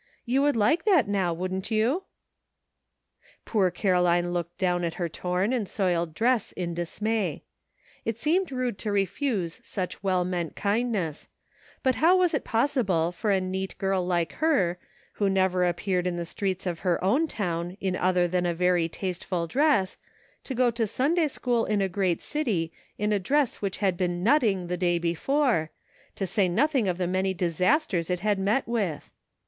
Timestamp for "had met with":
28.21-29.11